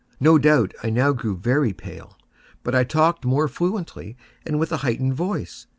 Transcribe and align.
No 0.19 0.39
doubt 0.39 0.73
I 0.81 0.89
now 0.89 1.13
grew 1.13 1.37
very 1.37 1.73
pale;—but 1.73 2.73
I 2.73 2.83
talked 2.83 3.23
more 3.23 3.47
fluently, 3.47 4.17
and 4.43 4.59
with 4.59 4.71
a 4.71 4.77
heightened 4.77 5.13
voice. 5.13 5.67